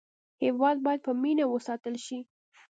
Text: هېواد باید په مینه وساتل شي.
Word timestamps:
هېواد 0.43 0.77
باید 0.85 0.99
په 1.05 1.11
مینه 1.21 1.45
وساتل 1.47 1.95
شي. 2.05 2.19